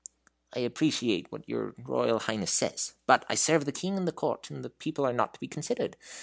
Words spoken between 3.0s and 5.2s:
but I serve the King and the Court, and the people are